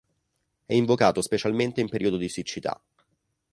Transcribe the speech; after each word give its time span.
È 0.65 0.73
invocato 0.73 1.21
specialmente 1.21 1.79
in 1.79 1.87
periodo 1.87 2.17
di 2.17 2.27
siccità. 2.27 2.81